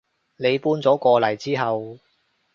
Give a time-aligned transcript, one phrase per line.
[0.37, 1.99] 你搬咗過嚟之後